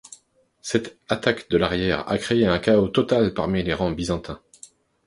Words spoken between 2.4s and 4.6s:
un chaos total parmi les rangs byzantins.